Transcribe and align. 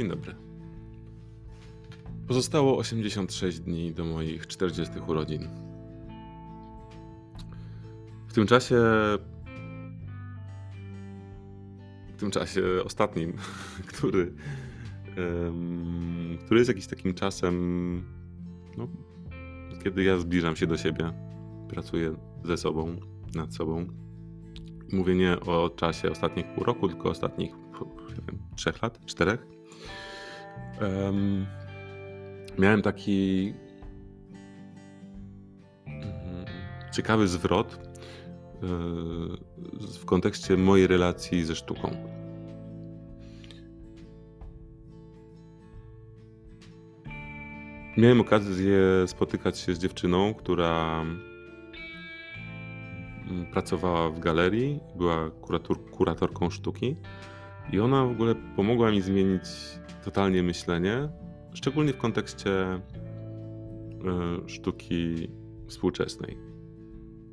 Dzień 0.00 0.08
dobry. 0.08 0.34
Pozostało 2.28 2.78
86 2.78 3.60
dni 3.60 3.92
do 3.92 4.04
moich 4.04 4.46
40 4.46 4.98
urodzin. 5.06 5.48
W 8.28 8.32
tym 8.32 8.46
czasie. 8.46 8.76
W 12.08 12.16
tym 12.16 12.30
czasie 12.30 12.62
ostatnim, 12.84 13.32
który. 13.92 14.34
który 16.44 16.60
jest 16.60 16.68
jakiś 16.68 16.86
takim 16.86 17.14
czasem. 17.14 17.54
No, 18.76 18.88
kiedy 19.84 20.04
ja 20.04 20.18
zbliżam 20.18 20.56
się 20.56 20.66
do 20.66 20.76
siebie, 20.76 21.12
pracuję 21.68 22.16
ze 22.44 22.56
sobą, 22.56 22.96
nad 23.34 23.54
sobą. 23.54 23.86
Mówię 24.92 25.14
nie 25.14 25.40
o 25.40 25.70
czasie 25.70 26.10
ostatnich 26.10 26.46
pół 26.54 26.64
roku, 26.64 26.88
tylko 26.88 27.10
ostatnich 27.10 27.50
wiem, 28.26 28.38
trzech 28.56 28.82
lat, 28.82 29.06
czterech. 29.06 29.59
Em, 30.80 31.46
miałem 32.58 32.82
taki 32.82 33.52
mm, 35.86 36.44
ciekawy 36.92 37.28
zwrot 37.28 37.74
y, 37.74 37.78
w 39.98 40.04
kontekście 40.04 40.56
mojej 40.56 40.86
relacji 40.86 41.44
ze 41.44 41.56
sztuką. 41.56 41.90
Miałem 47.96 48.20
okazję 48.20 48.78
spotykać 49.06 49.58
się 49.58 49.74
z 49.74 49.78
dziewczyną, 49.78 50.34
która 50.34 51.04
pracowała 53.52 54.10
w 54.10 54.18
galerii, 54.18 54.80
była 54.96 55.30
kurator, 55.30 55.90
kuratorką 55.90 56.50
sztuki 56.50 56.96
i 57.72 57.80
ona 57.80 58.04
w 58.04 58.10
ogóle 58.10 58.34
pomogła 58.56 58.90
mi 58.90 59.00
zmienić 59.00 59.42
totalnie 60.04 60.42
myślenie, 60.42 61.08
szczególnie 61.54 61.92
w 61.92 61.96
kontekście 61.96 62.74
y, 62.74 62.80
sztuki 64.48 65.28
współczesnej 65.66 66.38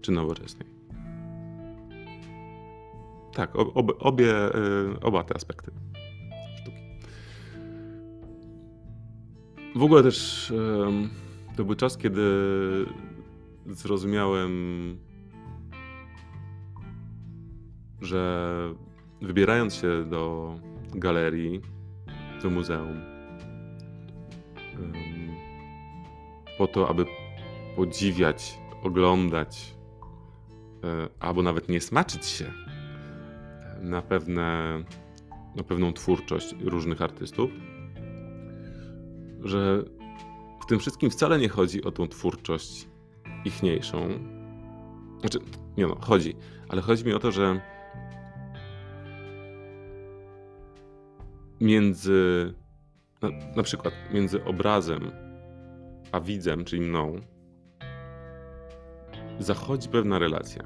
czy 0.01 0.11
nowoczesnej. 0.11 0.67
Tak, 3.33 3.55
ob, 3.55 3.77
ob, 3.77 3.91
obie, 3.99 4.55
y, 4.55 4.99
oba 5.01 5.23
te 5.23 5.35
aspekty 5.35 5.71
sztuki. 6.61 6.81
W 9.75 9.83
ogóle 9.83 10.03
też 10.03 10.53
to 11.55 11.63
był 11.63 11.75
czas, 11.75 11.97
kiedy 11.97 12.21
zrozumiałem, 13.65 14.51
że 18.01 18.73
wybierając 19.21 19.75
się 19.75 20.05
do 20.09 20.53
galerii, 20.95 21.61
do 22.43 22.49
muzeum, 22.49 23.01
po 26.57 26.67
to, 26.67 26.89
aby 26.89 27.05
podziwiać, 27.75 28.59
oglądać, 28.83 29.75
e, 30.83 31.09
albo 31.19 31.43
nawet 31.43 31.69
nie 31.69 31.81
smaczyć 31.81 32.25
się 32.25 32.53
na, 33.81 34.01
pewne, 34.01 34.83
na 35.55 35.63
pewną 35.63 35.93
twórczość 35.93 36.55
różnych 36.61 37.01
artystów, 37.01 37.51
że 39.43 39.83
w 40.61 40.65
tym 40.65 40.79
wszystkim 40.79 41.09
wcale 41.09 41.39
nie 41.39 41.49
chodzi 41.49 41.83
o 41.83 41.91
tą 41.91 42.07
twórczość 42.07 42.87
ichniejszą. 43.45 44.09
Znaczy, 45.19 45.39
nie 45.77 45.87
no, 45.87 45.97
chodzi, 46.01 46.35
ale 46.69 46.81
chodzi 46.81 47.05
mi 47.05 47.13
o 47.13 47.19
to, 47.19 47.31
że 47.31 47.61
między, 51.61 52.53
na, 53.21 53.29
na 53.55 53.63
przykład 53.63 53.93
między 54.13 54.43
obrazem 54.43 55.11
a 56.11 56.19
widzem, 56.19 56.65
czyli 56.65 56.81
mną, 56.81 57.15
zachodzi 59.39 59.89
pewna 59.89 60.19
relacja. 60.19 60.63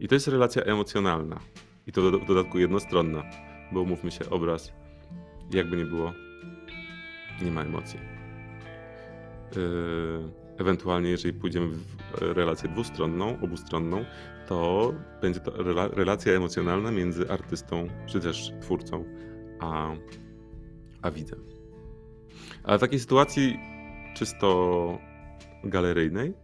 I 0.00 0.08
to 0.08 0.14
jest 0.14 0.28
relacja 0.28 0.62
emocjonalna. 0.62 1.40
I 1.86 1.92
to 1.92 2.02
w 2.02 2.26
dodatku 2.26 2.58
jednostronna, 2.58 3.22
bo 3.72 3.80
umówmy 3.80 4.10
się, 4.10 4.30
obraz, 4.30 4.72
jakby 5.50 5.76
nie 5.76 5.84
było, 5.84 6.12
nie 7.42 7.50
ma 7.50 7.62
emocji. 7.62 8.00
Yy, 9.56 10.43
ewentualnie, 10.64 11.10
jeżeli 11.10 11.34
pójdziemy 11.40 11.68
w 11.68 11.82
relację 12.20 12.68
dwustronną, 12.68 13.40
obustronną, 13.40 14.04
to 14.46 14.92
będzie 15.22 15.40
to 15.40 15.50
rela- 15.50 15.94
relacja 15.94 16.32
emocjonalna 16.32 16.90
między 16.90 17.30
artystą, 17.30 17.88
czy 18.06 18.20
też 18.20 18.52
twórcą, 18.60 19.04
a, 19.60 19.90
a 21.02 21.10
widzem. 21.10 21.40
Ale 22.62 22.78
w 22.78 22.80
takiej 22.80 22.98
sytuacji 22.98 23.58
czysto 24.16 24.98
galeryjnej, 25.64 26.34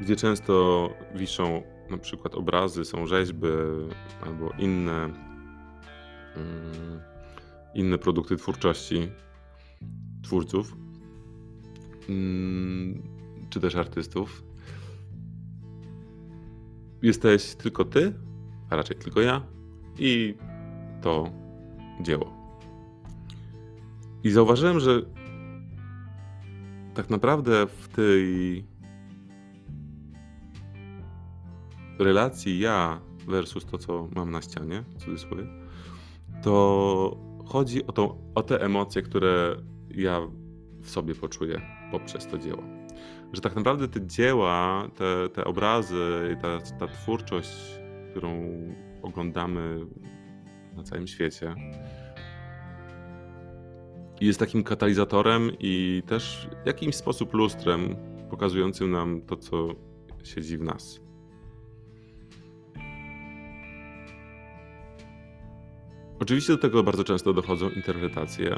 gdzie 0.00 0.16
często 0.16 0.88
wiszą 1.14 1.62
na 1.90 1.98
przykład 1.98 2.34
obrazy, 2.34 2.84
są 2.84 3.06
rzeźby 3.06 3.46
albo 4.26 4.50
inne, 4.58 5.04
mm, 6.36 7.00
inne 7.74 7.98
produkty 7.98 8.36
twórczości 8.36 9.08
twórców, 10.22 10.76
czy 13.50 13.60
też 13.60 13.76
artystów. 13.76 14.44
Jesteś 17.02 17.54
tylko 17.54 17.84
ty, 17.84 18.14
a 18.70 18.76
raczej 18.76 18.96
tylko 18.96 19.20
ja 19.20 19.42
i 19.98 20.34
to 21.02 21.30
dzieło. 22.00 22.32
I 24.24 24.30
zauważyłem, 24.30 24.80
że 24.80 25.02
tak 26.94 27.10
naprawdę 27.10 27.66
w 27.66 27.88
tej 27.88 28.64
relacji 31.98 32.58
ja 32.58 33.00
versus 33.26 33.66
to, 33.66 33.78
co 33.78 34.08
mam 34.14 34.30
na 34.30 34.42
ścianie, 34.42 34.84
w 34.88 35.04
cudzysłowie, 35.04 35.46
to 36.42 37.16
chodzi 37.44 37.86
o, 37.86 37.92
tą, 37.92 38.32
o 38.34 38.42
te 38.42 38.60
emocje, 38.60 39.02
które 39.02 39.56
ja 39.90 40.20
w 40.80 40.90
sobie 40.90 41.14
poczuję 41.14 41.60
poprzez 41.90 42.26
to 42.26 42.38
dzieło. 42.38 42.62
Że 43.32 43.40
tak 43.40 43.56
naprawdę 43.56 43.88
te 43.88 44.06
dzieła, 44.06 44.88
te, 44.96 45.28
te 45.28 45.44
obrazy 45.44 46.36
i 46.38 46.42
ta, 46.42 46.58
ta 46.78 46.86
twórczość, 46.86 47.80
którą 48.10 48.50
oglądamy 49.02 49.86
na 50.76 50.82
całym 50.82 51.06
świecie, 51.06 51.54
jest 54.20 54.38
takim 54.38 54.64
katalizatorem 54.64 55.50
i 55.60 56.02
też 56.06 56.48
w 56.64 56.66
jakiś 56.66 56.96
sposób 56.96 57.34
lustrem 57.34 57.96
pokazującym 58.30 58.90
nam 58.90 59.20
to, 59.22 59.36
co 59.36 59.68
siedzi 60.24 60.58
w 60.58 60.62
nas. 60.62 61.00
Oczywiście 66.20 66.52
do 66.52 66.58
tego 66.58 66.82
bardzo 66.82 67.04
często 67.04 67.32
dochodzą 67.32 67.70
interpretacje 67.70 68.56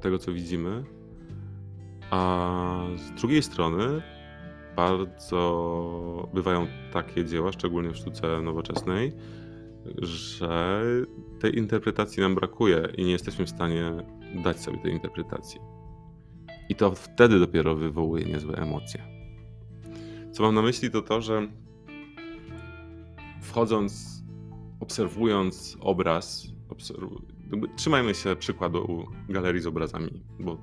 tego, 0.00 0.18
co 0.18 0.32
widzimy, 0.32 0.84
a 2.10 2.82
z 2.96 3.20
drugiej 3.20 3.42
strony 3.42 4.02
bardzo 4.76 6.28
bywają 6.34 6.66
takie 6.92 7.24
dzieła, 7.24 7.52
szczególnie 7.52 7.90
w 7.90 7.96
sztuce 7.96 8.42
nowoczesnej, 8.42 9.12
że 10.02 10.82
tej 11.40 11.58
interpretacji 11.58 12.20
nam 12.20 12.34
brakuje 12.34 12.88
i 12.96 13.04
nie 13.04 13.12
jesteśmy 13.12 13.46
w 13.46 13.50
stanie 13.50 13.92
dać 14.44 14.60
sobie 14.60 14.78
tej 14.78 14.92
interpretacji. 14.92 15.60
I 16.68 16.74
to 16.74 16.90
wtedy 16.90 17.38
dopiero 17.38 17.74
wywołuje 17.74 18.24
niezłe 18.24 18.56
emocje. 18.56 19.02
Co 20.32 20.42
mam 20.42 20.54
na 20.54 20.62
myśli, 20.62 20.90
to 20.90 21.02
to, 21.02 21.20
że 21.20 21.48
wchodząc, 23.42 24.22
obserwując 24.80 25.76
obraz, 25.80 26.46
obserw... 26.68 27.08
trzymajmy 27.76 28.14
się 28.14 28.36
przykładu 28.36 29.06
galerii 29.28 29.62
z 29.62 29.66
obrazami, 29.66 30.22
bo 30.40 30.58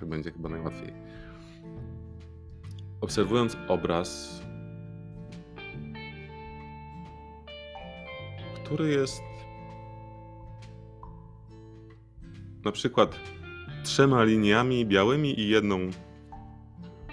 tak 0.00 0.08
będzie 0.08 0.32
chyba 0.32 0.48
najłatwiej. 0.48 0.92
Obserwując 3.00 3.56
obraz, 3.68 4.40
który 8.54 8.88
jest 8.88 9.22
na 12.64 12.72
przykład 12.72 13.20
trzema 13.84 14.24
liniami 14.24 14.86
białymi 14.86 15.40
i 15.40 15.48
jedną 15.48 15.76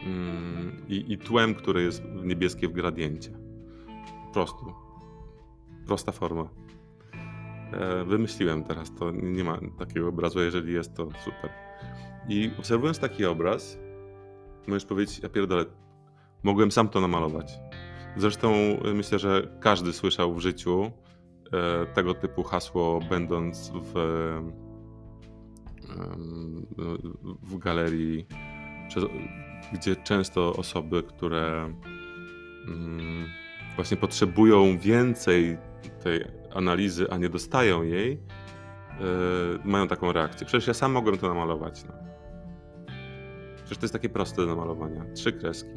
mm, 0.06 0.86
i, 0.88 1.18
tłem, 1.18 1.56
które 1.56 1.82
jest 1.82 2.04
niebieskie 2.24 2.68
w 2.68 2.72
gradiencie. 2.72 3.32
Po 4.28 4.34
prostu. 4.34 4.74
Prosta 5.88 6.12
forma. 6.12 6.63
E, 7.80 8.04
wymyśliłem 8.06 8.64
teraz 8.64 8.96
to, 8.96 9.12
nie 9.12 9.44
ma 9.44 9.60
takiego 9.80 10.08
obrazu, 10.08 10.40
jeżeli 10.40 10.74
jest 10.74 10.94
to 10.96 11.10
super. 11.26 11.50
I 12.30 12.52
obserwując 12.60 13.00
taki 13.00 13.26
obraz, 13.26 13.78
możesz 14.68 14.86
powiedzieć, 14.86 15.20
ja 15.24 15.30
pierdolę, 15.30 15.66
mogłem 16.44 16.72
sam 16.72 16.90
to 16.90 17.02
namalować. 17.02 17.60
Zresztą 18.18 18.54
y, 18.86 18.94
myślę, 18.94 19.20
że 19.20 19.58
każdy 19.60 19.94
słyszał 19.94 20.34
w 20.34 20.40
życiu 20.40 20.92
tego 21.94 22.14
typu 22.14 22.44
hasło, 22.44 23.00
będąc 23.10 23.72
w, 23.76 23.94
w 27.44 27.58
galerii, 27.58 28.28
gdzie 29.74 29.96
często 29.96 30.54
osoby, 30.54 31.04
które 31.04 31.74
mm, 32.68 33.26
właśnie 33.76 33.98
potrzebują 33.98 34.78
więcej 34.78 35.58
tej 36.04 36.26
analizy, 36.56 37.12
a 37.12 37.18
nie 37.18 37.30
dostają 37.30 37.84
jej, 37.84 38.12
yy, 38.12 39.60
mają 39.64 39.88
taką 39.88 40.12
reakcję. 40.12 40.48
Przecież 40.48 40.68
ja 40.68 40.74
sam 40.74 40.92
mogłem 40.92 41.18
to 41.18 41.28
namalować. 41.28 41.86
No. 41.86 41.94
Przecież 43.56 43.78
to 43.78 43.84
jest 43.84 43.94
takie 43.94 44.10
proste 44.10 44.42
do 44.42 44.48
namalowania. 44.48 45.06
Trzy 45.14 45.34
kreski 45.34 45.70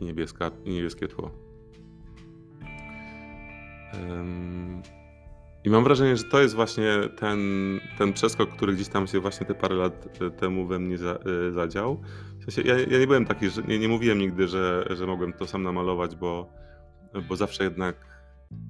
i, 0.00 0.04
niebieska, 0.04 0.50
i 0.64 0.70
niebieskie 0.70 1.08
tło. 1.08 1.46
I 5.64 5.70
mam 5.70 5.84
wrażenie, 5.84 6.16
że 6.16 6.24
to 6.24 6.40
jest 6.40 6.54
właśnie 6.54 6.90
ten, 7.16 7.40
ten 7.98 8.12
przeskok, 8.12 8.50
który 8.50 8.72
gdzieś 8.72 8.88
tam 8.88 9.06
się 9.06 9.20
właśnie 9.20 9.46
te 9.46 9.54
parę 9.54 9.74
lat 9.74 10.20
e, 10.20 10.30
temu 10.30 10.66
we 10.66 10.78
mnie 10.78 10.98
za, 10.98 11.18
e, 11.48 11.52
zadział. 11.52 12.02
W 12.38 12.44
sensie 12.44 12.70
ja, 12.70 12.78
ja, 12.78 12.98
nie 12.98 13.06
byłem 13.06 13.24
taki, 13.24 13.50
że 13.50 13.62
nie, 13.62 13.78
nie 13.78 13.88
mówiłem 13.88 14.18
nigdy, 14.18 14.48
że, 14.48 14.86
że 14.90 15.06
mogłem 15.06 15.32
to 15.32 15.46
sam 15.46 15.62
namalować, 15.62 16.16
bo, 16.16 16.52
bo 17.28 17.36
zawsze 17.36 17.64
jednak 17.64 17.96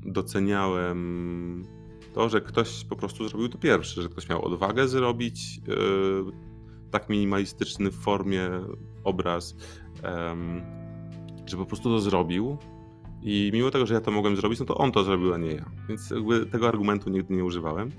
doceniałem 0.03 1.65
to, 2.15 2.29
że 2.29 2.41
ktoś 2.41 2.85
po 2.85 2.97
prostu 2.97 3.29
zrobił 3.29 3.49
to 3.49 3.59
pierwszy, 3.59 4.03
że 4.03 4.09
ktoś 4.09 4.29
miał 4.29 4.45
odwagę 4.45 4.89
zrobić 4.89 5.57
yy, 5.57 6.25
tak 6.91 7.09
minimalistyczny 7.09 7.91
w 7.91 7.95
formie 7.95 8.51
obraz, 9.05 9.57
yy, 10.03 10.11
że 11.47 11.57
po 11.57 11.67
prostu 11.67 11.89
to 11.89 12.01
zrobił 12.01 12.59
i 13.23 13.51
mimo 13.53 13.71
tego, 13.71 13.87
że 13.87 13.95
ja 13.95 14.01
to 14.01 14.11
mogłem 14.11 14.37
zrobić, 14.37 14.61
no 14.61 14.67
to 14.67 14.75
on 14.75 14.93
to 14.93 15.05
zrobił, 15.05 15.35
a 15.35 15.39
nie 15.39 15.53
ja. 15.53 15.71
Więc 15.89 16.13
tego 16.53 16.69
argumentu 16.69 17.11
nigdy 17.11 17.35
nie 17.35 17.45
używałem. 17.45 17.91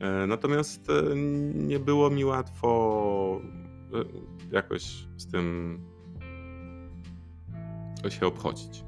E, 0.00 0.26
natomiast 0.26 0.90
e, 0.90 1.16
nie 1.54 1.78
było 1.78 2.10
mi 2.10 2.24
łatwo 2.24 3.40
e, 3.94 4.54
jakoś 4.54 5.06
z 5.16 5.26
tym 5.26 5.78
się 8.08 8.26
obchodzić. 8.26 8.84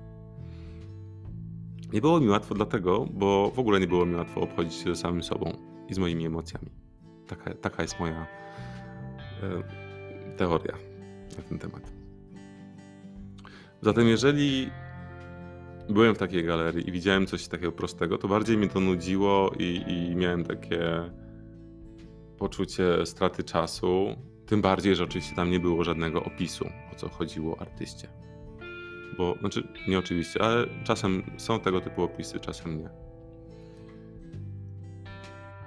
Nie 1.92 2.00
było 2.00 2.20
mi 2.20 2.28
łatwo 2.28 2.54
dlatego, 2.54 3.06
bo 3.10 3.50
w 3.54 3.58
ogóle 3.58 3.80
nie 3.80 3.86
było 3.86 4.06
mi 4.06 4.14
łatwo 4.14 4.40
obchodzić 4.40 4.74
się 4.74 4.94
ze 4.94 4.96
samym 4.96 5.22
sobą 5.22 5.52
i 5.88 5.94
z 5.94 5.98
moimi 5.98 6.26
emocjami. 6.26 6.70
Taka, 7.26 7.54
taka 7.54 7.82
jest 7.82 8.00
moja 8.00 8.26
teoria 10.36 10.74
na 11.36 11.42
ten 11.42 11.58
temat. 11.58 11.92
Zatem 13.80 14.08
jeżeli 14.08 14.70
byłem 15.88 16.14
w 16.14 16.18
takiej 16.18 16.44
galerii 16.44 16.88
i 16.88 16.92
widziałem 16.92 17.26
coś 17.26 17.48
takiego 17.48 17.72
prostego, 17.72 18.18
to 18.18 18.28
bardziej 18.28 18.58
mnie 18.58 18.68
to 18.68 18.80
nudziło 18.80 19.52
i, 19.58 19.84
i 19.88 20.16
miałem 20.16 20.44
takie 20.44 21.10
poczucie 22.38 23.06
straty 23.06 23.44
czasu. 23.44 24.16
Tym 24.46 24.62
bardziej, 24.62 24.96
że 24.96 25.04
oczywiście 25.04 25.36
tam 25.36 25.50
nie 25.50 25.60
było 25.60 25.84
żadnego 25.84 26.24
opisu, 26.24 26.64
o 26.92 26.94
co 26.94 27.08
chodziło 27.08 27.60
artyście. 27.60 28.08
Bo, 29.18 29.34
znaczy, 29.40 29.68
nie 29.88 29.98
oczywiście, 29.98 30.42
ale 30.42 30.66
czasem 30.84 31.22
są 31.36 31.60
tego 31.60 31.80
typu 31.80 32.02
opisy, 32.02 32.40
czasem 32.40 32.78
nie. 32.78 32.88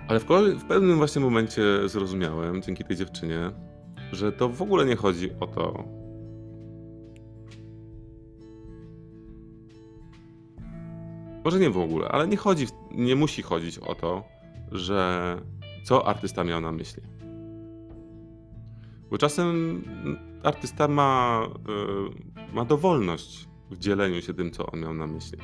Ale 0.07 0.19
w, 0.19 0.25
w 0.59 0.65
pewnym 0.67 0.97
właśnie 0.97 1.21
momencie 1.21 1.63
zrozumiałem, 1.89 2.61
dzięki 2.61 2.83
tej 2.83 2.95
dziewczynie, 2.97 3.51
że 4.11 4.31
to 4.31 4.49
w 4.49 4.61
ogóle 4.61 4.85
nie 4.85 4.95
chodzi 4.95 5.29
o 5.39 5.47
to, 5.47 5.83
Może 11.43 11.59
nie 11.59 11.69
w 11.69 11.77
ogóle, 11.77 12.07
ale 12.07 12.27
nie 12.27 12.37
chodzi, 12.37 12.67
nie 12.91 13.15
musi 13.15 13.41
chodzić 13.41 13.77
o 13.77 13.95
to, 13.95 14.23
że 14.71 15.37
co 15.83 16.07
artysta 16.07 16.43
miał 16.43 16.61
na 16.61 16.71
myśli. 16.71 17.03
Bo 19.11 19.17
czasem 19.17 19.81
artysta 20.43 20.87
ma, 20.87 21.41
yy, 21.67 22.30
ma 22.53 22.65
dowolność 22.65 23.47
w 23.71 23.77
dzieleniu 23.77 24.21
się 24.21 24.33
tym, 24.33 24.51
co 24.51 24.65
on 24.65 24.79
miał 24.79 24.93
na 24.93 25.07
myśli. 25.07 25.37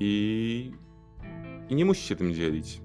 I, 0.00 0.72
I 1.68 1.74
nie 1.74 1.84
musi 1.84 2.08
się 2.08 2.16
tym 2.16 2.34
dzielić. 2.34 2.80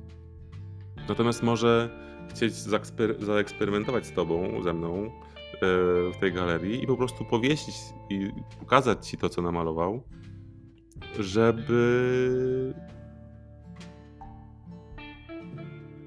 Natomiast 1.09 1.43
może 1.43 1.99
chcieć 2.29 2.53
zaeksperymentować 3.19 4.05
z 4.05 4.13
tobą, 4.13 4.63
ze 4.63 4.73
mną 4.73 5.03
yy, 5.03 5.09
w 6.13 6.17
tej 6.19 6.33
galerii 6.33 6.83
i 6.83 6.87
po 6.87 6.97
prostu 6.97 7.25
powiesić 7.25 7.75
i 8.09 8.29
pokazać 8.59 9.07
ci 9.07 9.17
to, 9.17 9.29
co 9.29 9.41
namalował 9.41 10.03
żeby 11.19 12.73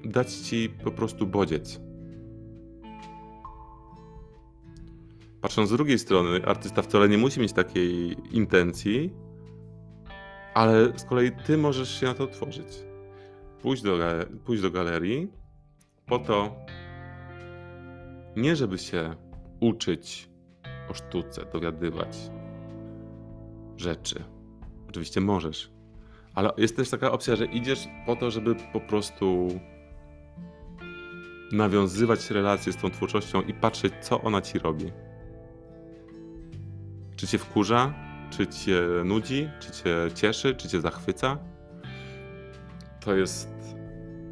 dać 0.05 0.33
ci 0.33 0.69
po 0.69 0.91
prostu 0.91 1.27
bodziec. 1.27 1.81
Patrząc 5.41 5.69
z 5.69 5.71
drugiej 5.71 5.99
strony, 5.99 6.45
artysta 6.45 6.81
wcale 6.81 7.09
nie 7.09 7.17
musi 7.17 7.39
mieć 7.39 7.53
takiej 7.53 8.17
intencji, 8.31 9.13
ale 10.53 10.99
z 10.99 11.03
kolei 11.03 11.31
ty 11.45 11.57
możesz 11.57 11.99
się 11.99 12.05
na 12.05 12.13
to 12.13 12.23
otworzyć. 12.23 12.67
Pójść 13.61 13.83
do, 13.83 13.97
pójść 14.45 14.61
do 14.61 14.71
galerii 14.71 15.31
po 16.05 16.19
to, 16.19 16.55
nie 18.35 18.55
żeby 18.55 18.77
się 18.77 19.15
uczyć 19.59 20.29
o 20.89 20.93
sztuce, 20.93 21.45
dowiadywać 21.53 22.17
rzeczy 23.77 24.23
Oczywiście 24.89 25.21
możesz. 25.21 25.71
Ale 26.35 26.51
jest 26.57 26.75
też 26.75 26.89
taka 26.89 27.11
opcja, 27.11 27.35
że 27.35 27.45
idziesz 27.45 27.87
po 28.05 28.15
to, 28.15 28.31
żeby 28.31 28.55
po 28.73 28.81
prostu 28.81 29.47
nawiązywać 31.51 32.31
relacje 32.31 32.73
z 32.73 32.77
tą 32.77 32.89
twórczością 32.89 33.41
i 33.41 33.53
patrzeć, 33.53 33.93
co 34.01 34.21
ona 34.21 34.41
ci 34.41 34.59
robi. 34.59 34.91
Czy 37.17 37.27
cię 37.27 37.37
wkurza, 37.37 37.93
czy 38.29 38.47
cię 38.47 38.81
nudzi, 39.05 39.49
czy 39.59 39.71
cię 39.71 39.95
cieszy, 40.15 40.55
czy 40.55 40.69
cię 40.69 40.81
zachwyca. 40.81 41.37
To 42.99 43.15
jest 43.15 43.49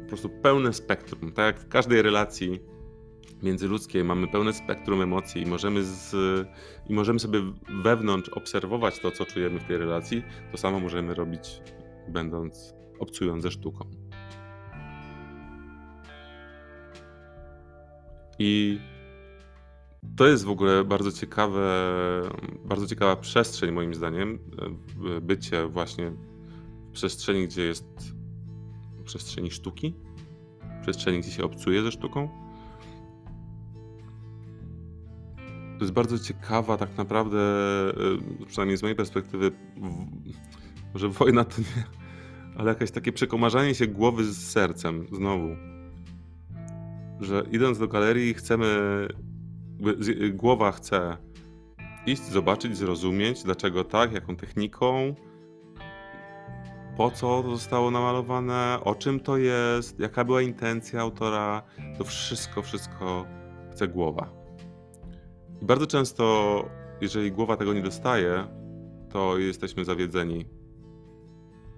po 0.02 0.08
prostu 0.08 0.28
pełne 0.28 0.72
spektrum. 0.72 1.32
Tak 1.32 1.46
jak 1.46 1.64
w 1.64 1.68
każdej 1.68 2.02
relacji 2.02 2.60
międzyludzkiej 3.42 4.04
mamy 4.04 4.28
pełne 4.28 4.52
spektrum 4.52 5.02
emocji 5.02 5.42
i 5.42 5.46
możemy, 5.46 5.84
z, 5.84 6.14
i 6.88 6.94
możemy 6.94 7.20
sobie 7.20 7.40
wewnątrz 7.82 8.28
obserwować 8.28 8.98
to, 8.98 9.10
co 9.10 9.24
czujemy 9.24 9.60
w 9.60 9.64
tej 9.64 9.76
relacji, 9.76 10.22
to 10.52 10.58
samo 10.58 10.80
możemy 10.80 11.14
robić, 11.14 11.60
będąc, 12.08 12.74
obcując 12.98 13.42
ze 13.42 13.50
sztuką. 13.50 13.90
I 18.38 18.80
to 20.16 20.26
jest 20.26 20.44
w 20.44 20.50
ogóle 20.50 20.84
bardzo 20.84 21.12
ciekawe, 21.12 21.92
bardzo 22.64 22.86
ciekawa 22.86 23.16
przestrzeń, 23.16 23.72
moim 23.72 23.94
zdaniem, 23.94 24.38
bycie 25.22 25.66
właśnie 25.66 26.12
w 26.88 26.90
przestrzeni, 26.92 27.46
gdzie 27.46 27.62
jest 27.62 27.84
przestrzeni 29.04 29.50
sztuki, 29.50 29.94
w 30.80 30.82
przestrzeni, 30.82 31.20
gdzie 31.20 31.30
się 31.30 31.44
obcuje 31.44 31.82
ze 31.82 31.92
sztuką 31.92 32.46
to 35.78 35.84
jest 35.84 35.92
bardzo 35.92 36.18
ciekawa 36.18 36.76
tak 36.76 36.96
naprawdę, 36.96 37.38
y, 38.42 38.46
przynajmniej 38.46 38.76
z 38.76 38.82
mojej 38.82 38.96
perspektywy, 38.96 39.52
może 40.94 41.08
wojna 41.08 41.44
to 41.44 41.60
nie, 41.60 41.84
ale 42.58 42.68
jakieś 42.68 42.90
takie 42.90 43.12
przekomarzanie 43.12 43.74
się 43.74 43.86
głowy 43.86 44.24
z 44.24 44.50
sercem 44.50 45.06
znowu. 45.12 45.56
Że 47.20 47.46
idąc 47.52 47.78
do 47.78 47.88
galerii 47.88 48.34
chcemy, 48.34 48.66
głowa 50.32 50.72
chce 50.72 51.16
iść, 52.06 52.22
zobaczyć, 52.22 52.76
zrozumieć, 52.76 53.42
dlaczego 53.42 53.84
tak, 53.84 54.12
jaką 54.12 54.36
techniką, 54.36 55.14
po 56.96 57.10
co 57.10 57.42
to 57.42 57.50
zostało 57.50 57.90
namalowane, 57.90 58.78
o 58.84 58.94
czym 58.94 59.20
to 59.20 59.36
jest, 59.36 60.00
jaka 60.00 60.24
była 60.24 60.42
intencja 60.42 61.00
autora, 61.00 61.62
to 61.98 62.04
wszystko, 62.04 62.62
wszystko 62.62 63.26
chce 63.72 63.88
głowa. 63.88 64.32
I 65.62 65.64
bardzo 65.64 65.86
często, 65.86 66.64
jeżeli 67.00 67.32
głowa 67.32 67.56
tego 67.56 67.74
nie 67.74 67.82
dostaje, 67.82 68.46
to 69.10 69.38
jesteśmy 69.38 69.84
zawiedzeni. 69.84 70.46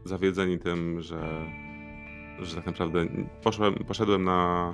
Zawiedzeni 0.04 0.58
tym, 0.58 1.00
że, 1.00 1.46
że 2.40 2.56
tak 2.56 2.66
naprawdę 2.66 3.06
poszłem, 3.42 3.74
poszedłem 3.74 4.24
na, 4.24 4.72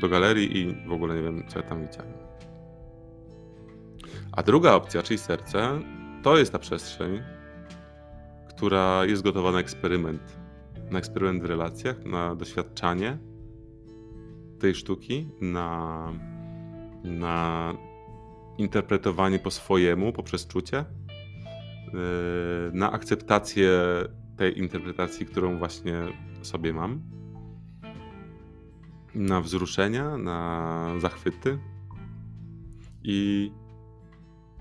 do 0.00 0.08
galerii 0.08 0.58
i 0.58 0.88
w 0.88 0.92
ogóle 0.92 1.14
nie 1.14 1.22
wiem, 1.22 1.44
co 1.48 1.58
ja 1.58 1.64
tam 1.64 1.86
widziałem. 1.86 2.12
A 4.32 4.42
druga 4.42 4.74
opcja, 4.74 5.02
czyli 5.02 5.18
serce, 5.18 5.80
to 6.22 6.38
jest 6.38 6.52
ta 6.52 6.58
przestrzeń, 6.58 7.22
która 8.48 9.04
jest 9.04 9.22
gotowa 9.22 9.52
na 9.52 9.58
eksperyment. 9.58 10.36
Na 10.90 10.98
eksperyment 10.98 11.42
w 11.42 11.46
relacjach, 11.46 12.04
na 12.04 12.34
doświadczanie 12.34 13.18
tej 14.58 14.74
sztuki, 14.74 15.28
na 15.40 16.12
na 17.04 17.74
interpretowanie 18.58 19.38
po 19.38 19.50
swojemu, 19.50 20.12
poprzez 20.12 20.46
czucie. 20.46 20.84
na 22.72 22.92
akceptację 22.92 23.70
tej 24.36 24.58
interpretacji, 24.58 25.26
którą 25.26 25.58
właśnie 25.58 25.94
sobie 26.42 26.72
mam, 26.72 27.02
na 29.16 29.40
wzruszenia, 29.40 30.16
na 30.16 30.92
zachwyty. 30.98 31.58
I 33.02 33.50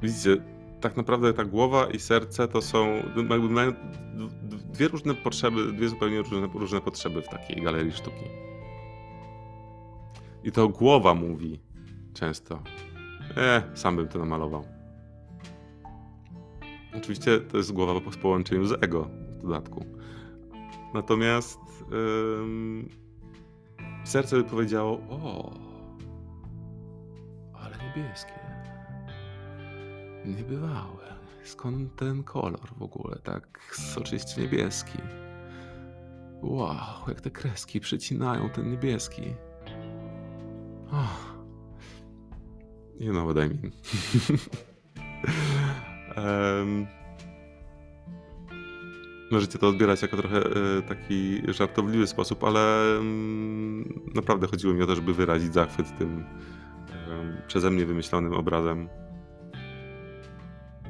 widzicie, 0.02 0.38
tak 0.82 0.98
naprawdę 0.98 1.34
ta 1.34 1.46
głowa 1.46 1.88
i 1.88 2.00
serce 2.00 2.48
to 2.48 2.62
są 2.62 2.96
jakby 2.96 3.50
mają 3.50 3.74
dwie 4.74 4.88
różne 4.88 5.14
potrzeby, 5.14 5.74
dwie 5.74 5.90
zupełnie 5.90 6.18
różne, 6.18 6.48
różne 6.54 6.82
potrzeby 6.82 7.22
w 7.22 7.28
takiej 7.28 7.64
galerii 7.64 7.92
sztuki. 7.92 8.26
I 10.44 10.52
to 10.52 10.70
głowa 10.70 11.14
mówi 11.14 11.60
często, 12.14 12.64
e, 13.38 13.64
sam 13.74 13.96
bym 13.96 14.08
to 14.08 14.20
namalował. 14.20 14.66
Oczywiście 16.98 17.40
to 17.40 17.58
jest 17.58 17.72
głowa 17.72 18.02
po 18.02 18.12
połączeniu 18.12 18.66
z 18.66 18.84
ego 18.84 19.10
w 19.40 19.42
dodatku. 19.42 19.86
Natomiast 20.94 21.60
ym, 21.92 22.90
serce 24.06 24.36
by 24.38 24.44
powiedziało: 24.44 24.92
O, 25.10 25.54
ale 27.54 27.76
niebieskie. 27.78 28.40
Niebywałe. 30.26 31.16
Skąd 31.44 31.96
ten 31.96 32.24
kolor 32.24 32.70
w 32.78 32.84
ogóle 32.84 33.16
tak 33.24 33.60
soczyście 33.72 34.42
niebieski? 34.42 34.98
Wow, 36.42 37.08
jak 37.08 37.22
te 37.22 37.32
kreski 37.32 37.80
przycinają 37.80 38.50
ten 38.50 38.72
niebieski. 38.72 39.22
Oh. 40.92 41.36
You 43.00 43.12
know 43.12 43.26
what 43.26 43.38
I 43.38 43.50
mean. 43.50 43.72
um, 46.62 46.88
możecie 49.32 49.58
to 49.58 49.68
odbierać 49.68 50.02
jako 50.02 50.18
trochę 50.18 50.38
e, 50.38 50.82
taki 50.82 51.42
żartobliwy 51.54 52.08
sposób, 52.08 52.44
ale 52.44 52.84
naprawdę 54.16 54.48
chodziło 54.48 54.74
mi 54.74 54.82
o 54.82 54.88
to, 54.88 54.96
żeby 54.96 55.14
wyrazić 55.14 55.54
zachwyt 55.54 55.98
tym 55.98 56.26
przeze 57.48 57.72
mnie 57.72 57.86
wymyślonym 57.86 58.34
obrazem. 58.34 58.90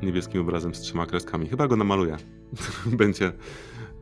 Niebieskim 0.03 0.41
obrazem 0.41 0.75
z 0.75 0.81
trzema 0.81 1.05
kreskami. 1.05 1.50
Chyba 1.50 1.67
go 1.67 1.75
namaluję. 1.75 2.17
będzie, 3.00 3.31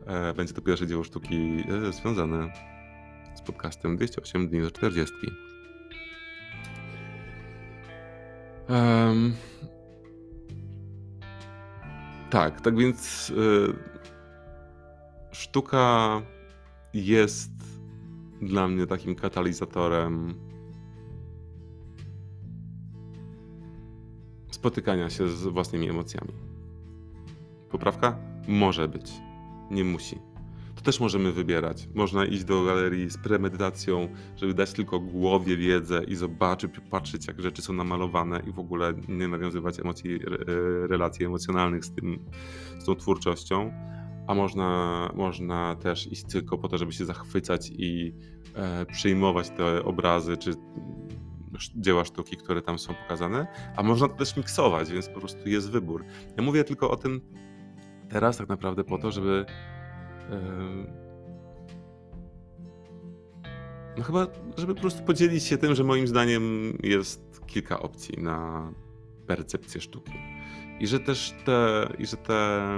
e, 0.06 0.34
będzie 0.34 0.54
to 0.54 0.62
pierwsze 0.62 0.86
dzieło 0.86 1.04
sztuki 1.04 1.64
e, 1.88 1.92
związane 1.92 2.52
z 3.34 3.42
podcastem 3.42 3.96
208 3.96 4.48
dni 4.48 4.60
do 4.60 4.70
40. 4.70 5.14
Um, 8.68 9.34
tak, 12.30 12.60
tak 12.60 12.76
więc 12.76 13.30
y, 13.30 13.72
sztuka 15.32 16.22
jest 16.94 17.50
dla 18.44 18.68
mnie 18.68 18.86
takim 18.86 19.14
katalizatorem 19.14 20.34
spotykania 24.50 25.10
się 25.10 25.28
z 25.28 25.46
własnymi 25.46 25.88
emocjami. 25.88 26.32
Poprawka? 27.70 28.18
Może 28.48 28.88
być, 28.88 29.12
nie 29.70 29.84
musi 29.84 30.18
też 30.84 31.00
możemy 31.00 31.32
wybierać. 31.32 31.88
Można 31.94 32.24
iść 32.24 32.44
do 32.44 32.64
galerii 32.64 33.10
z 33.10 33.18
premedytacją, 33.18 34.08
żeby 34.36 34.54
dać 34.54 34.72
tylko 34.72 35.00
głowie 35.00 35.56
wiedzę 35.56 36.04
i 36.04 36.14
zobaczyć, 36.14 36.70
patrzeć 36.90 37.26
jak 37.26 37.40
rzeczy 37.40 37.62
są 37.62 37.72
namalowane 37.72 38.42
i 38.46 38.52
w 38.52 38.58
ogóle 38.58 38.92
nie 39.08 39.28
nawiązywać 39.28 39.80
emocji, 39.80 40.18
relacji 40.88 41.26
emocjonalnych 41.26 41.84
z, 41.84 41.94
tym, 41.94 42.18
z 42.78 42.84
tą 42.84 42.94
twórczością. 42.94 43.72
A 44.26 44.34
można, 44.34 45.10
można 45.14 45.76
też 45.76 46.12
iść 46.12 46.24
tylko 46.24 46.58
po 46.58 46.68
to, 46.68 46.78
żeby 46.78 46.92
się 46.92 47.04
zachwycać 47.04 47.70
i 47.70 48.14
e, 48.54 48.86
przyjmować 48.86 49.50
te 49.50 49.84
obrazy 49.84 50.36
czy 50.36 50.54
dzieła 51.76 52.04
sztuki, 52.04 52.36
które 52.36 52.62
tam 52.62 52.78
są 52.78 52.94
pokazane, 52.94 53.46
a 53.76 53.82
można 53.82 54.08
to 54.08 54.14
też 54.14 54.36
miksować, 54.36 54.90
więc 54.92 55.08
po 55.08 55.20
prostu 55.20 55.48
jest 55.48 55.70
wybór. 55.70 56.04
Ja 56.36 56.42
mówię 56.42 56.64
tylko 56.64 56.90
o 56.90 56.96
tym 56.96 57.20
teraz 58.08 58.36
tak 58.36 58.48
naprawdę 58.48 58.84
po 58.84 58.98
to, 58.98 59.10
żeby 59.10 59.46
no 63.96 64.02
chyba, 64.02 64.26
żeby 64.56 64.74
po 64.74 64.80
prostu 64.80 65.02
podzielić 65.02 65.44
się 65.44 65.58
tym, 65.58 65.74
że 65.74 65.84
moim 65.84 66.06
zdaniem 66.06 66.72
jest 66.82 67.40
kilka 67.46 67.80
opcji 67.80 68.22
na 68.22 68.70
percepcję 69.26 69.80
sztuki. 69.80 70.33
I 70.80 70.86
że 70.86 71.00
też 71.00 71.34
te, 71.44 71.88
i 71.98 72.06
że 72.06 72.16
te, 72.16 72.70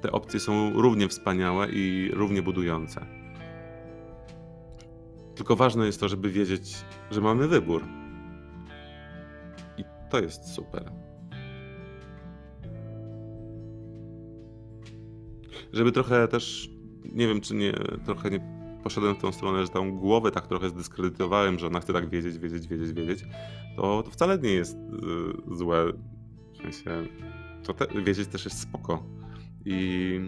te 0.00 0.12
opcje 0.12 0.40
są 0.40 0.72
równie 0.72 1.08
wspaniałe 1.08 1.68
i 1.72 2.10
równie 2.12 2.42
budujące. 2.42 3.06
Tylko 5.34 5.56
ważne 5.56 5.86
jest 5.86 6.00
to, 6.00 6.08
żeby 6.08 6.30
wiedzieć, 6.30 6.84
że 7.10 7.20
mamy 7.20 7.48
wybór. 7.48 7.84
I 9.78 9.84
to 10.10 10.20
jest 10.20 10.54
super. 10.54 10.92
Żeby 15.72 15.92
trochę 15.92 16.28
też 16.28 16.70
nie 17.12 17.28
wiem, 17.28 17.40
czy 17.40 17.54
nie, 17.54 17.72
trochę 18.04 18.30
nie 18.30 18.40
poszedłem 18.82 19.14
w 19.14 19.18
tą 19.18 19.32
stronę, 19.32 19.62
że 19.62 19.68
tą 19.68 19.98
głowę 19.98 20.30
tak 20.30 20.46
trochę 20.46 20.68
zdyskredytowałem, 20.68 21.58
że 21.58 21.66
ona 21.66 21.80
chce 21.80 21.92
tak 21.92 22.10
wiedzieć, 22.10 22.38
wiedzieć, 22.38 22.68
wiedzieć, 22.68 22.92
wiedzieć, 22.92 23.24
to, 23.76 24.02
to 24.02 24.10
wcale 24.10 24.38
nie 24.38 24.52
jest 24.52 24.76
y, 24.76 25.56
złe. 25.56 25.92
W 26.62 26.74
sensie, 26.74 27.08
to 27.62 27.74
te, 27.74 28.02
wiedzieć 28.02 28.28
też 28.28 28.44
jest 28.44 28.60
spoko. 28.60 29.02
I 29.64 30.20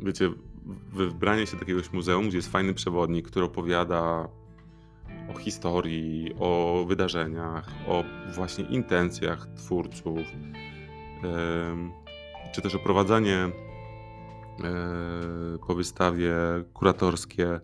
wiecie, 0.00 0.30
wybranie 0.92 1.46
się 1.46 1.52
do 1.52 1.58
jakiegoś 1.58 1.92
muzeum, 1.92 2.28
gdzie 2.28 2.38
jest 2.38 2.52
fajny 2.52 2.74
przewodnik, 2.74 3.26
który 3.26 3.44
opowiada 3.44 4.28
o 5.34 5.38
historii, 5.38 6.34
o 6.38 6.84
wydarzeniach, 6.88 7.68
o 7.86 8.04
właśnie 8.34 8.64
intencjach 8.64 9.46
twórców, 9.56 10.26
czy 12.52 12.62
też 12.62 12.74
oprowadzanie 12.74 13.50
E, 14.64 15.58
po 15.66 15.74
wystawie 15.74 16.34
kuratorskie, 16.72 17.48
e, 17.48 17.60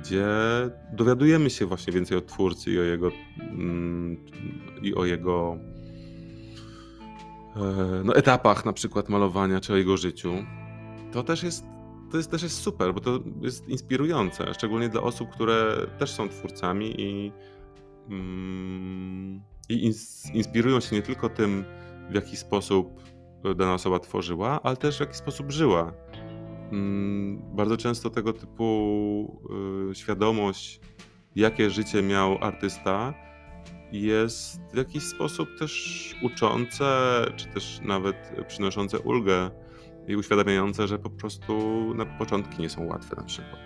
gdzie 0.00 0.26
dowiadujemy 0.92 1.50
się 1.50 1.66
właśnie 1.66 1.92
więcej 1.92 2.18
o 2.18 2.20
twórcy 2.20 2.70
i 2.70 2.78
o 2.78 2.82
jego 2.82 3.10
mm, 3.38 4.16
i 4.82 4.94
o 4.94 5.04
jego 5.04 5.56
no, 8.04 8.16
etapach 8.16 8.64
na 8.64 8.72
przykład 8.72 9.08
malowania, 9.08 9.60
czy 9.60 9.72
o 9.72 9.76
jego 9.76 9.96
życiu. 9.96 10.32
To 11.12 11.22
też 11.22 11.42
jest 11.42 11.64
to 12.10 12.16
jest, 12.16 12.30
też 12.30 12.42
jest 12.42 12.62
super, 12.62 12.94
bo 12.94 13.00
to 13.00 13.20
jest 13.40 13.68
inspirujące, 13.68 14.54
szczególnie 14.54 14.88
dla 14.88 15.02
osób, 15.02 15.30
które 15.30 15.86
też 15.98 16.10
są 16.10 16.28
twórcami 16.28 17.00
i, 17.00 17.32
mm, 18.08 19.42
i 19.68 19.92
inspirują 20.34 20.80
się 20.80 20.96
nie 20.96 21.02
tylko 21.02 21.28
tym, 21.28 21.64
w 22.10 22.14
jaki 22.14 22.36
sposób 22.36 23.00
dana 23.56 23.74
osoba 23.74 23.98
tworzyła, 23.98 24.60
ale 24.62 24.76
też 24.76 24.96
w 24.96 25.00
jaki 25.00 25.14
sposób 25.14 25.50
żyła. 25.50 25.92
Mm, 26.72 27.42
bardzo 27.56 27.76
często 27.76 28.10
tego 28.10 28.32
typu 28.32 29.40
y, 29.90 29.94
świadomość, 29.94 30.80
jakie 31.36 31.70
życie 31.70 32.02
miał 32.02 32.38
artysta, 32.40 33.14
jest 33.92 34.60
w 34.72 34.76
jakiś 34.76 35.02
sposób 35.02 35.58
też 35.58 36.14
uczące, 36.22 37.24
czy 37.36 37.46
też 37.46 37.80
nawet 37.82 38.16
przynoszące 38.48 38.98
ulgę 38.98 39.50
i 40.08 40.16
uświadamiające, 40.16 40.88
że 40.88 40.98
po 40.98 41.10
prostu 41.10 41.54
na 41.94 42.06
początki 42.06 42.62
nie 42.62 42.70
są 42.70 42.86
łatwe 42.86 43.16
na 43.16 43.22
przykład. 43.22 43.60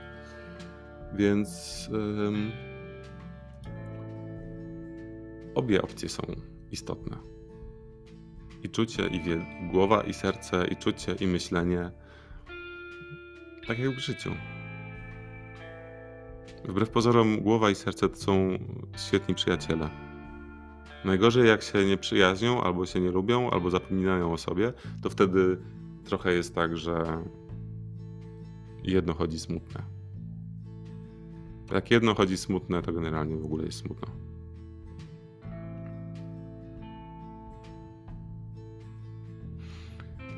Więc 1.14 1.90
obie 5.54 5.83
opcje 5.83 6.09
są 6.09 6.23
istotne 6.71 7.35
i 8.64 8.71
czucie, 8.71 9.07
i 9.07 9.21
wie, 9.21 9.47
głowa, 9.71 10.02
i 10.02 10.14
serce, 10.14 10.66
i 10.69 10.76
czucie, 10.76 11.14
i 11.21 11.26
myślenie. 11.26 11.90
Tak 13.66 13.78
jak 13.78 13.90
w 13.90 13.99
życiu. 13.99 14.31
Wbrew 16.64 16.90
pozorom, 16.90 17.40
głowa 17.40 17.71
i 17.71 17.75
serce 17.75 18.09
to 18.09 18.16
są 18.16 18.59
świetni 18.97 19.35
przyjaciele. 19.35 20.03
Najgorzej, 21.04 21.49
jak 21.49 21.62
się 21.62 21.84
nie 21.87 21.96
przyjaźnią, 21.99 22.62
albo 22.62 22.87
się 22.87 23.00
nie 23.00 23.11
lubią, 23.11 23.50
albo 23.50 23.70
zapominają 23.70 24.32
o 24.32 24.38
sobie, 24.38 24.73
to 25.02 25.11
wtedy 25.11 25.58
trochę 26.04 26.32
jest 26.32 26.54
tak, 26.54 26.76
że 26.76 27.23
jedno 28.84 29.14
chodzi 29.14 29.40
smutne. 29.40 29.82
Jak 31.73 31.90
jedno 31.90 32.14
chodzi 32.14 32.37
smutne, 32.37 32.82
to 32.82 32.92
generalnie 32.92 33.37
w 33.37 33.44
ogóle 33.44 33.64
jest 33.64 33.78
smutno. 33.78 34.08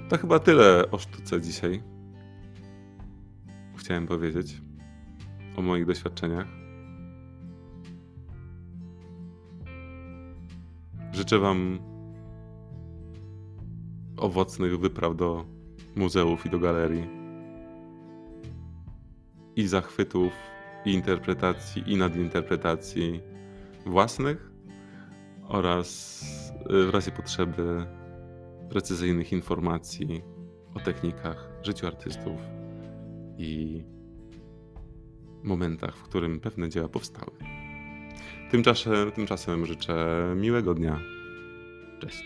To 0.09 0.19
chyba 0.19 0.39
tyle 0.39 0.91
o 0.91 0.99
sztuce 0.99 1.41
dzisiaj. 1.41 1.83
Chciałem 3.77 4.07
powiedzieć 4.07 4.63
o 5.57 5.63
moich 5.63 5.87
doświadczeniach. 5.87 6.66
Życzę 11.27 11.39
Wam 11.39 11.79
owocnych 14.17 14.81
wypraw 14.81 15.17
do 15.17 15.45
muzeów 15.97 16.47
i 16.47 16.51
do 16.51 16.59
galerii. 16.59 17.07
I 19.57 19.67
zachwytów, 19.67 20.33
i 20.85 20.93
interpretacji, 20.93 21.93
i 21.93 21.97
nadinterpretacji 21.97 23.21
własnych 23.87 24.51
oraz 25.49 26.23
y, 26.71 26.87
w 26.87 26.91
razie 26.91 27.11
potrzeby 27.11 27.87
precyzyjnych 28.71 29.33
informacji 29.33 30.23
o 30.75 30.81
technikach, 30.81 31.51
życiu 31.63 31.87
artystów 31.87 32.41
i 33.39 33.83
momentach, 35.43 35.97
w 35.97 36.03
którym 36.03 36.41
pewne 36.41 36.69
dzieła 36.69 36.89
powstały. 36.89 37.33
Tymczasem, 38.51 39.13
tymczasem 39.13 39.67
życzę 39.67 40.35
miłego 40.37 40.75
dnia. 40.75 41.16
Cześć. 42.01 42.25